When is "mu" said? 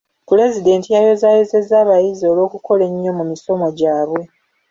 3.17-3.23